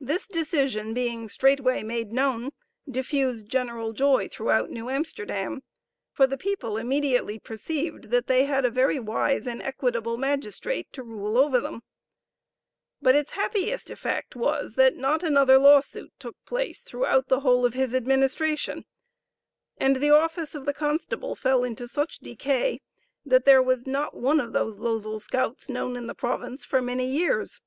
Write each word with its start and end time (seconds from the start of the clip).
This 0.00 0.26
decision 0.26 0.92
being 0.94 1.28
straightway 1.28 1.84
made 1.84 2.10
known, 2.10 2.50
diffused 2.90 3.48
general 3.48 3.92
joy 3.92 4.26
throughout 4.26 4.68
New 4.70 4.90
Amsterdam, 4.90 5.62
for 6.10 6.26
the 6.26 6.36
people 6.36 6.76
immediately 6.76 7.38
perceived 7.38 8.10
that 8.10 8.26
they 8.26 8.46
had 8.46 8.64
a 8.64 8.68
very 8.68 8.98
wise 8.98 9.46
and 9.46 9.62
equitable 9.62 10.16
magistrate 10.18 10.92
to 10.92 11.04
rule 11.04 11.38
over 11.38 11.60
them. 11.60 11.84
But 13.00 13.14
its 13.14 13.30
happiest 13.30 13.90
effect 13.90 14.34
was, 14.34 14.74
that 14.74 14.96
not 14.96 15.22
another 15.22 15.56
lawsuit 15.58 16.10
took 16.18 16.34
place 16.44 16.82
throughout 16.82 17.28
the 17.28 17.38
whole 17.38 17.64
of 17.64 17.74
his 17.74 17.94
administration 17.94 18.86
and 19.76 19.94
the 19.94 20.10
office 20.10 20.56
of 20.56 20.66
constable 20.74 21.36
fell 21.36 21.62
into 21.62 21.86
such 21.86 22.18
decay, 22.18 22.80
that 23.24 23.44
there 23.44 23.62
was 23.62 23.86
not 23.86 24.16
one 24.16 24.40
of 24.40 24.52
those 24.52 24.80
losel 24.80 25.20
scouts 25.20 25.68
known 25.68 25.94
in 25.94 26.08
the 26.08 26.14
province 26.16 26.64
for 26.64 26.82
many 26.82 27.06
years. 27.06 27.60